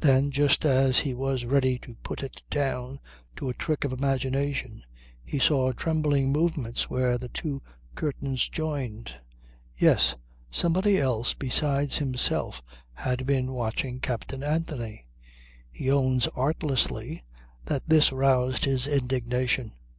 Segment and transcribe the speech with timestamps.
[0.00, 3.00] Then just as he was ready to put it down
[3.36, 4.84] to a trick of imagination
[5.24, 7.62] he saw trembling movements where the two
[7.94, 9.14] curtains joined.
[9.74, 10.14] Yes!
[10.50, 12.60] Somebody else besides himself
[12.92, 15.06] had been watching Captain Anthony.
[15.70, 17.24] He owns artlessly
[17.64, 19.72] that this roused his indignation.